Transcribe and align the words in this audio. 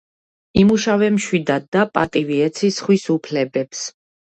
იმუშავე 0.61 1.09
მშვიდად 1.17 1.67
და 1.77 1.85
პატივი 1.99 2.41
ეცი 2.49 2.73
სხვის 2.81 3.07
უფლებებს 3.19 3.87